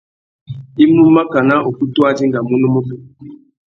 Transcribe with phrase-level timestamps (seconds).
[0.83, 2.95] I mú makana ukutu a dingamú unúmútú.